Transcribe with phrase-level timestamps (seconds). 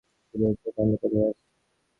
[0.27, 1.45] খিদেয় চোখ অন্ধকার হয়ে আসছে।